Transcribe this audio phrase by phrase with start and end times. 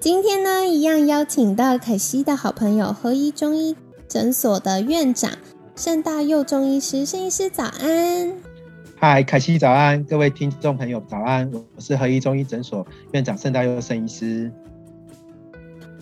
[0.00, 3.74] 今天呢，一样邀请到凯西的好朋友合一中医
[4.06, 5.32] 诊所的院长
[5.74, 8.32] 盛大佑中医师，盛医师早安。
[8.94, 14.52] 嗨，凯西早安，各位听众朋友早安，我是合一中医诊所院长盛大佑盛医师。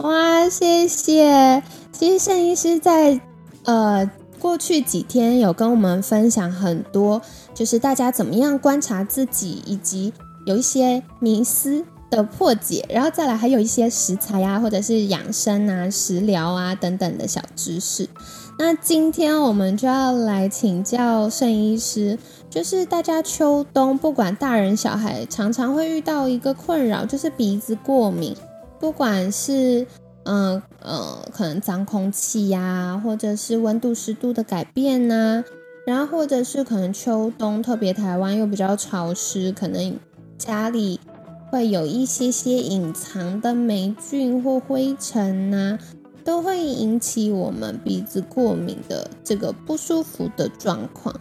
[0.01, 1.63] 哇，谢谢。
[1.91, 3.19] 其实盛医师在
[3.65, 7.23] 呃过去几天有跟我们分享很多，
[7.55, 10.13] 就是大家怎么样观察自己，以及
[10.45, 18.09] 有一些迷思的破解，然后再来还有一些食材啊，或者是养生啊、食疗啊等等的小知识。
[18.59, 22.19] 那今天我们就要来请教盛医师，
[22.49, 28.35] 就是大家秋冬不管大人小孩，常常会遇到一个困扰，就是鼻子过敏，
[28.81, 29.87] 不管是
[30.25, 35.45] 嗯呃可能脏空气呀，或者是温度湿度的改变呐，
[35.87, 39.99] 然后或者是可能秋冬特别台湾又比较潮湿，可能
[40.39, 40.99] 家里
[41.57, 45.79] 会有一些些隐藏的霉菌或灰尘呐。
[46.23, 51.15] 都会引起我们鼻子过敏的这个不舒服的状况。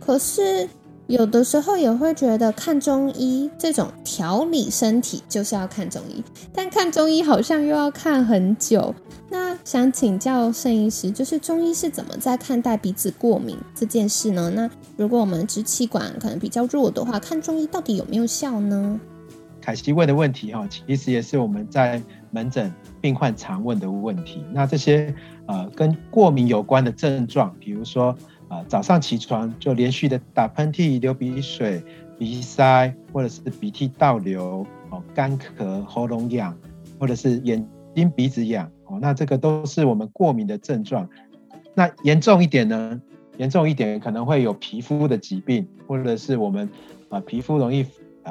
[0.00, 0.68] 可是
[1.06, 8.92] 有的时候也会觉得看中医这种调理身体就是要看中医，但看中医好像又要看很久。
[9.28, 14.50] 那想请教盛医师，就是中医是怎么在看待鼻子过敏这件事呢？
[14.52, 19.00] 那如果我们支气管可能比较弱的话，看中医到底有没有效呢？
[19.60, 24.44] 凯西问的问题哈，其实也是我们在门诊病患常问的问题。
[24.52, 25.14] 那这些
[25.46, 28.16] 呃跟过敏有关的症状，比如说
[28.48, 31.82] 啊早上起床就连续的打喷嚏、流鼻水、
[32.18, 36.56] 鼻塞，或者是鼻涕倒流、哦干咳、喉咙痒，
[36.98, 41.08] 或者是眼睛鼻子痒哦，那这个都是我们过敏的症状。
[41.74, 43.00] 那严重一点呢？
[43.36, 46.68] 严重一点可能会有皮肤的疾病，或者是我们
[47.08, 47.86] 啊皮肤容易。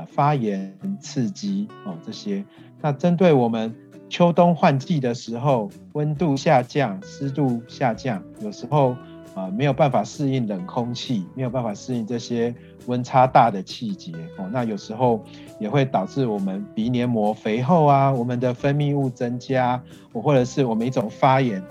[0.05, 2.43] 发炎刺激哦，这些。
[2.81, 3.75] 那针对我们
[4.09, 8.95] 秋冬换季的时候，温度下降、湿度下降，有时候
[9.35, 12.53] 啊没有办法适应冷空气，没有办法适应这些
[12.87, 14.49] 温差大的气节哦。
[14.51, 15.23] 那有时候
[15.59, 19.81] 也会导致我们鼻黏膜肥厚啊，我们的分泌物增加，
[20.13, 21.63] 或者是我们一种发炎。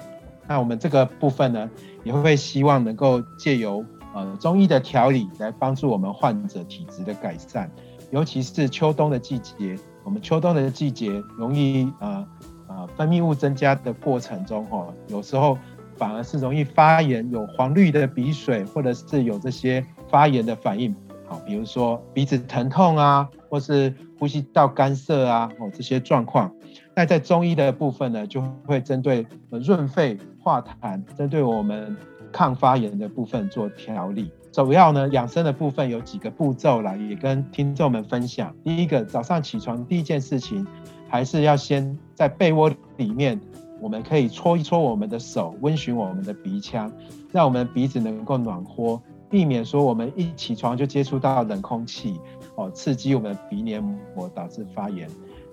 [0.47, 1.69] 那我们这个部分呢，
[2.05, 3.85] 也会希望能够借由
[4.15, 7.71] 呃中医的调理来帮助我们患者体质的改善。
[8.11, 12.27] 尤其是秋冬的季节，我们秋冬的季节容易呃
[12.69, 15.59] 呃分泌物增加的过程中，哈，有时候
[15.97, 20.95] 反而是容易发炎，有黄绿的鼻水，或者是有这些发炎的反应，
[21.27, 26.51] 好，比如说鼻子疼痛啊，或是呼吸道干涩啊，哦这些状况。
[26.95, 31.97] 那在中医的部分呢，就会针对润肺化痰，针对我们
[32.33, 34.31] 抗发炎的部分做调理。
[34.53, 38.55] 首要呢，养生的部分有几个步骤啦，也跟听众们分享。
[38.65, 40.67] 第一个，早上起床第一件事情，
[41.09, 43.39] 还是要先在被窝里面，
[43.81, 46.91] 我们可以搓一搓我们的手，温煦我们的鼻腔，
[47.31, 49.01] 让我们鼻子能够暖和，
[49.31, 52.19] 避免说我们一起床就接触到冷空气，
[52.57, 53.81] 哦，刺激我们的鼻黏
[54.17, 55.09] 膜，导致发炎。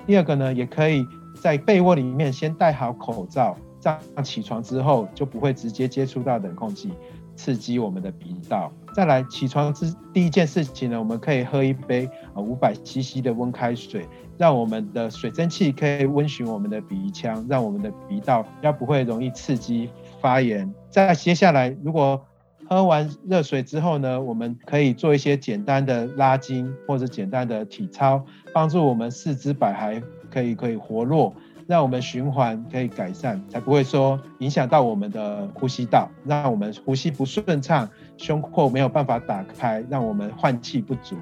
[0.08, 1.06] 第二个呢，也可以
[1.40, 6.92] 在被窝里面先戴好口罩，这样起床之后就不会直接接触到冷空气。
[7.38, 8.72] 刺激我们的鼻道。
[8.94, 14.08] 再来，起床之第一件事情呢，我们可以喝一杯啊五百 CC 的温开水，
[14.38, 19.90] 让我们的水蒸气可以温煦我们的鼻腔，让我们的鼻道要不会容易刺激
[20.22, 20.74] 发炎。
[20.90, 22.26] 再接下来，如果
[22.70, 30.02] 喝完热水之后呢，我们可以做一些简单的拉筋或者简单的体操，帮助我们四肢百骸
[30.32, 31.36] 可以可以活络。
[31.68, 41.16] 让我们循环可以改善，才不会说影响到我们的呼吸道，让我们呼吸不顺畅，胸廓没有办法打开，让我们换气不足。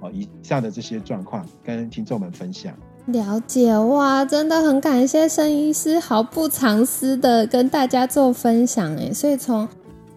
[0.00, 2.74] 哦，以上的这些状况跟听众们分享。
[3.06, 9.66] 了解哇，真的很感谢申医师毫不藏私的跟大家做分享哎，所以从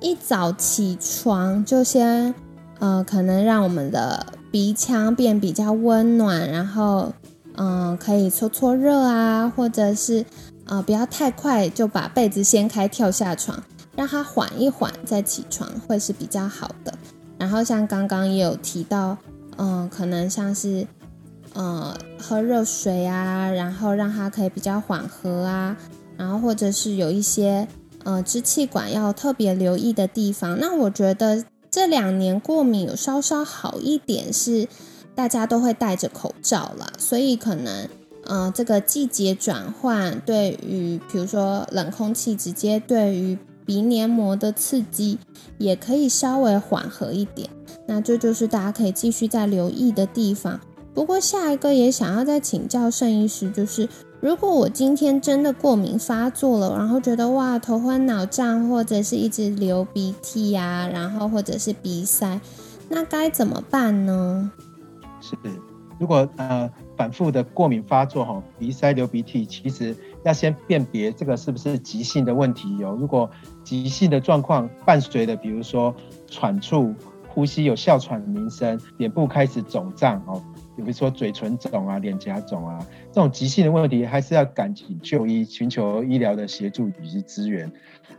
[0.01, 2.33] 一早起床就先
[2.79, 7.13] 呃，可能让我们的鼻腔变比较温暖，然后。
[7.61, 10.25] 嗯，可以搓搓热啊，或者是
[10.65, 13.61] 呃不要太快就把被子掀开跳下床，
[13.97, 16.93] 让它缓一缓再起床会是比较好的。
[17.37, 19.17] 然后像刚刚也有提到，
[19.57, 20.87] 嗯，可能像是
[21.53, 25.75] 呃喝热水啊，然后让它可以比较缓和啊，
[26.15, 27.67] 然后或者是有一些
[28.05, 30.57] 呃支气管要特别留意的地方。
[30.57, 34.67] 那我觉得这两年过敏有稍稍好一点，是
[35.19, 37.89] 大家都会戴着口罩了，所以可能
[38.23, 45.19] 呃这个季节转换对于比如说冷空气直接对于鼻黏膜的刺激
[45.57, 47.49] 也可以稍微缓和一点。
[47.85, 50.57] 那这就是大家可以继续再留意的地方。
[50.93, 53.89] 不过下一个也想要再请教盛医师，就是
[54.21, 62.39] 如果我今天真的过敏发作了，然后觉得哇头昏脑胀，或者是一直流鼻涕呀，然后或者是鼻塞，
[62.87, 64.49] 那该怎么办呢？
[65.21, 65.35] 是，
[65.99, 72.95] 如果呃反复的过敏发作哈，鼻塞流鼻涕，其实要先辨别这个是不是急性的问题有。
[72.95, 73.29] 如果
[73.63, 75.95] 急性的状况伴随的，比如说
[76.27, 76.93] 喘促。
[77.31, 80.41] 呼吸有哮喘的鸣声，脸部开始肿胀哦，
[80.79, 82.79] 比如说嘴唇肿啊、脸颊肿啊，
[83.11, 87.71] 这种急性的问题还是要赶紧就医，寻求医疗的协助以及支援。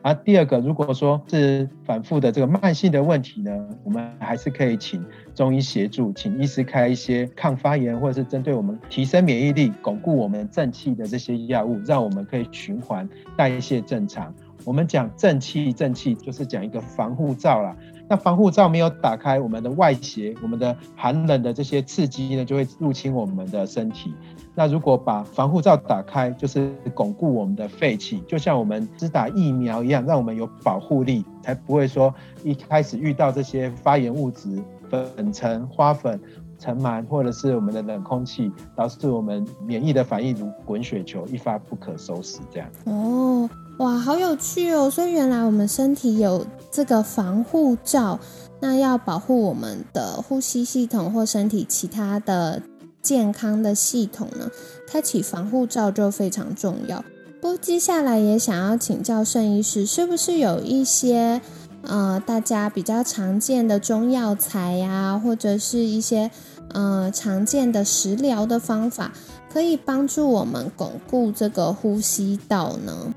[0.02, 3.50] 而第二个，如果说是反复的这个慢性的问题呢，
[3.84, 5.04] 我们还是可以请
[5.34, 14.32] 中医协助，请医师开一些抗发炎或者是针对我们提升免疫力、巩固我们正气的这些药物，让我们可以循环代谢正常。
[14.64, 17.76] 我们讲正气，正气就是讲一个防护罩啦。
[18.10, 24.12] 那防护罩没有打开，我们的外邪、我们的寒冷的这些刺激呢，就会入侵我们的身体。
[24.52, 32.12] 那如果把防护罩打开，就是巩固我们的肺气，就像我们只打疫苗一样，让我们有保护力，才不会说
[32.42, 36.20] 一开始遇到这些发炎物质、粉尘、花粉、
[36.58, 42.40] 尘螨，或者是我们的冷空气，导致我们免疫的反应如滚雪球，一发不可收拾。
[42.50, 43.48] 这样哦。
[43.80, 44.90] 哇，好有趣哦！
[44.90, 48.20] 所以原来我们身体有这个防护罩，
[48.60, 52.60] 那要保护我们的呼吸系统或身体其他的
[53.00, 54.50] 健康的系统呢，
[54.86, 57.02] 开启防护罩就非常重要。
[57.40, 61.40] 不，接下来也想要请教盛医师，是不是有一些
[61.80, 66.30] 呃大家比较常见的中药材呀，或者是一些
[66.74, 69.10] 呃常见的食疗的方法，
[69.50, 73.14] 可以帮助我们巩固这个呼吸道呢？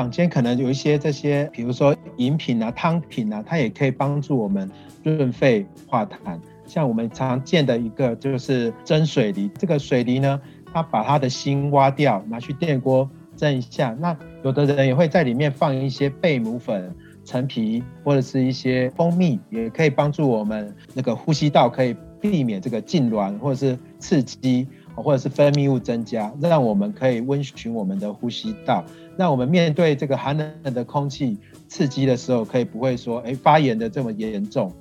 [0.00, 4.66] 坊间可能有一些这些，比如说饮品啊、汤品啊，它也可以帮助我们
[5.02, 6.40] 润肺化痰。
[6.64, 10.40] 像我们常见的一个就是蒸水梨，这个水梨呢，
[10.72, 13.06] 它把它的芯挖掉，拿去电锅
[13.36, 13.94] 蒸一下。
[14.00, 24.66] 那有的人也会在里面放一些贝母粉、陈皮或者是一些蜂蜜，也可以帮助我们那个呼吸道可以避免这个痉挛或者是刺激。
[25.02, 28.84] 或者是分泌物增加，让我们可以温煦我们的呼吸道。
[29.16, 31.36] 那我们面对这个寒冷的空气
[31.68, 34.72] 刺激的时候，可以不会说哎发炎的这么严重。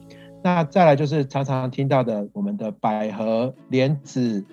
[0.42, 4.46] 那再来就是常常听到的，我们的百合、莲子、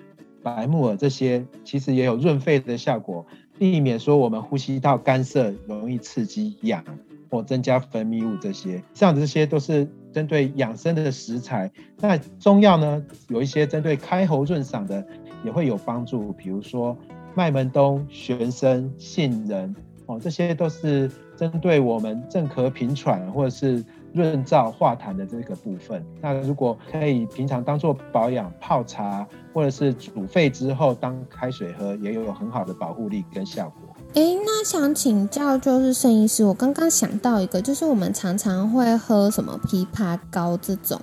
[0.43, 3.25] 白木耳这些，其实也有润肺的效果，
[3.57, 6.83] 避免说我们呼吸道干涩、容易刺激痒
[7.29, 8.83] 或增加分泌物这些。
[8.93, 9.87] 像这些都是
[10.17, 11.71] 针对养生的食材。
[11.99, 15.05] 那中药呢，有一些针对开喉润嗓的。
[15.43, 16.97] 也会有帮助，比如说
[17.35, 19.73] 麦门冬、玄参、杏仁，
[20.07, 26.03] 哦，这些都是针对我们正咳平喘或者是润燥化痰的这个部分。
[26.19, 33.86] 那如果可以平常当做保养泡茶，或者是煮沸之后当开水喝，也有很好的保护力跟效果。
[34.17, 40.99] 哎，那想请教就是盛医师，我刚刚想到一个，就是我们常常会喝什么枇杷膏这种，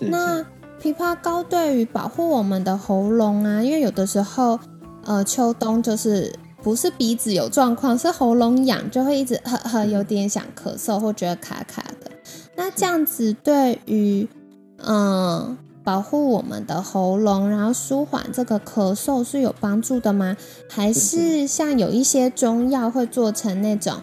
[0.00, 0.42] 那。
[0.78, 4.58] 枇杷膏对于保护我们的喉咙啊，因为有的时候，
[5.04, 6.32] 呃，秋冬就是
[6.62, 12.10] 不是鼻子有状况，是喉咙痒，就会一直呵呵有点想咳嗽或觉得卡卡的。
[12.54, 14.28] 那这样子对于
[14.84, 20.36] 嗯保护我们的喉咙，然后舒缓这个咳嗽是有帮助的吗？
[20.68, 23.94] 还是像有一些中药会做成那种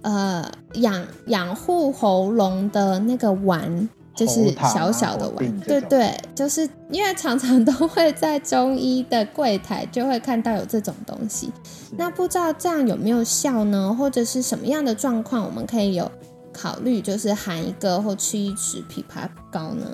[0.00, 3.86] 呃养养护喉咙的那个丸？
[4.16, 11.52] 就是小小的丸，对对，就是因为常常都会在中医的柜台就会看到有这种东西，
[11.96, 13.94] 那不知道这样有没有效呢？
[13.96, 16.10] 或者是什么样的状况我们可以有
[16.52, 19.86] 考虑，就是含一个或吃一匙枇杷膏呢？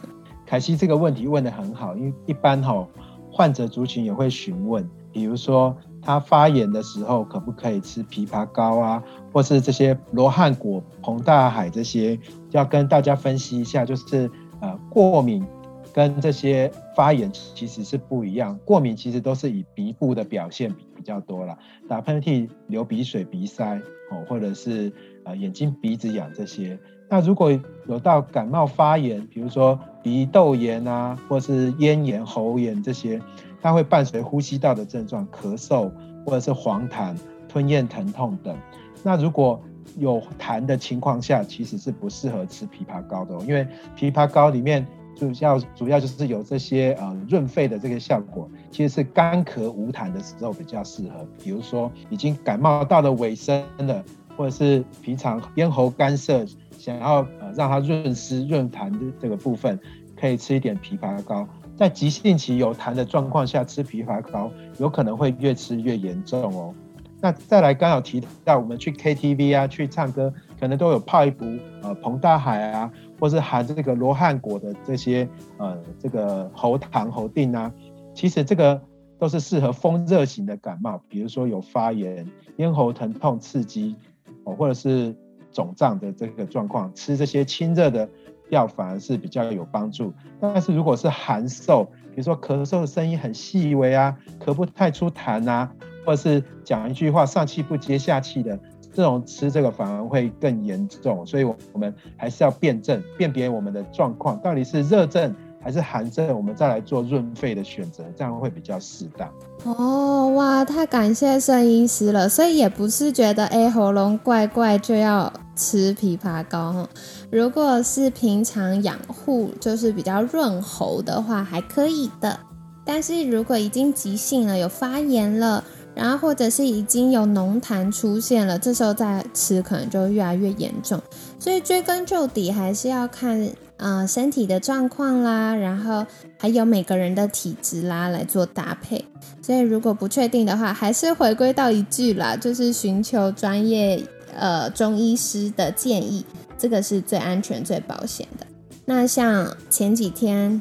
[0.47, 2.87] 凯西这个问题问的很好，因为一般哈
[3.31, 9.03] 患者族群也会询问，比如说他发炎的时候可不可以吃枇杷膏啊？
[9.33, 12.19] 或是这些罗汉果、膨大海这些，
[12.51, 15.45] 要跟大家分析一下，就是呃过敏
[15.93, 18.57] 跟这些发炎其实是不一样。
[18.65, 21.59] 过敏其实都是以鼻部的表现比比较多了，
[21.89, 23.77] 打喷嚏、流鼻水、鼻塞
[24.11, 24.93] 哦，或者是
[25.25, 26.79] 呃眼睛、鼻子痒这些。
[27.09, 27.53] 那如果
[27.87, 33.21] 有到感冒发炎，比如说鼻窦炎啊，或是咽炎、喉炎这些，
[33.61, 35.91] 它会伴随呼吸道的症状，咳嗽
[36.25, 37.15] 或者是黄痰、
[37.49, 38.57] 吞咽疼痛等。
[39.03, 39.61] 那如果
[39.99, 44.85] 有痰的情况下，其实是不适合吃枇杷膏的，因为枇杷膏里面
[45.15, 51.25] 主要主要就是有这些呃润肺的这个效果，其实是干咳无痰的时候比较适合。
[51.43, 54.03] 比如说已经感冒到了尾声了，
[54.37, 56.45] 或者是平常咽喉干涩，
[56.85, 59.81] 想要呃让它润湿润痰的这个部分，
[60.15, 61.49] 可以吃一点枇杷膏。
[61.75, 66.75] 在急性期有痰的状况下吃枇杷膏，有可能会越吃越严重哦。
[67.23, 71.47] 那再来，刚好提到我们去 KTV 啊，去唱歌，可能都有泡一壶
[71.81, 75.27] 呃彭大海啊，或是含这个罗汉果的这些
[75.57, 77.73] 呃这个喉糖喉定啊，
[78.13, 78.79] 其实这个
[79.19, 83.97] 都是适合风热型的感冒，比如说有发炎、咽喉疼痛刺激
[84.45, 85.17] 哦，或者是
[85.55, 88.07] 肿胀的这个状况，吃这些清热的
[88.51, 90.13] 药反而是比较有帮助。
[90.39, 95.73] 但是如果是寒嗽，比如说咳嗽的声音很细微啊，咳不太出痰啊。
[96.07, 98.61] 或者是讲一句话上气不接下气的
[98.93, 105.35] 这种吃这个反而会更严重，所以我我们还是要辨证，辨别我们的状况到底是热症
[105.65, 109.27] 还是寒症，我们再来做润肺的选择，这样会比较适当。
[109.65, 116.87] 哦，哇，太感谢圣医师了，所以也不是觉得哎喉咙怪怪就要吃枇杷膏
[117.31, 122.39] 如果是平常养护就是比较润喉的话还可以的，
[122.85, 125.65] 但是如果已经急性了，有发炎了。
[125.95, 131.01] 然后或者是已经有浓痰出现了，这时候再吃可能就越来越严重。
[131.39, 136.05] 所以追根究底还是要看呃身体的状况啦，然后
[136.39, 139.05] 还有每个人的体质啦来做搭配。
[139.41, 144.03] 所以如果不确定的话，还是回归到一句啦，就是寻求专业
[144.35, 146.25] 呃中医师的建议，
[146.59, 148.47] 这个是最安全最保险的。
[148.87, 150.61] 那像前几天，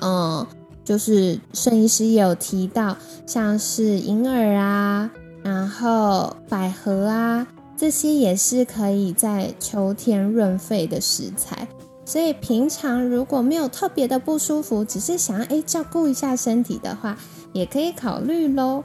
[0.00, 0.46] 嗯。
[0.84, 2.96] 就是圣医师也有提到，
[3.26, 5.10] 像是银耳啊，
[5.42, 7.46] 然后百合啊，
[7.76, 11.66] 这些也是可以在秋天润肺的食材。
[12.04, 17.16] 所以平常如果没有特别的不舒服，只是想要诶照顾一下身体的话，
[17.52, 18.82] 也可以考虑喽。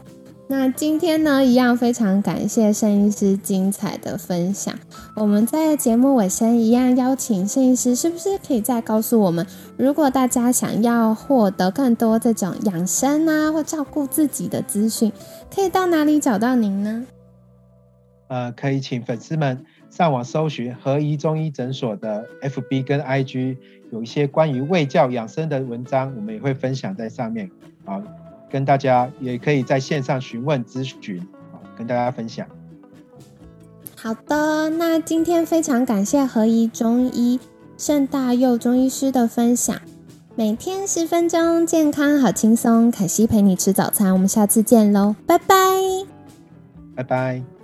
[0.49, 4.73] 那今天呢，一样非常感谢盛医师精彩的分享。
[5.13, 15.11] 我们在节目尾声一样邀请盛医师，是不是可以再告诉我们，如果大家想要获得更多这种养生啊或照顾自己的资讯，
[15.53, 17.05] 可以到哪里找到您呢？
[18.29, 23.57] 呃，可以请粉丝们上网搜寻合一中医诊所的 FB 跟 IG，
[23.91, 27.51] 有一些关于胃教养生的文章，我们也会分享在上面。
[27.83, 28.01] 好。
[28.49, 31.25] 跟大家也可以在线上询问咨询，
[31.77, 32.47] 跟大家分享。
[33.95, 37.39] 好的，那今天非常感谢何一中医
[37.77, 39.75] 盛大佑中医师的分享。
[40.35, 42.91] 每天十分钟，健康好轻松。
[42.91, 45.55] 凯西陪你吃早餐，我们下次见喽，拜拜，
[46.95, 47.56] 拜拜。